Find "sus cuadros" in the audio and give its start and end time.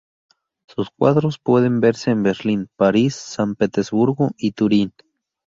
0.67-1.37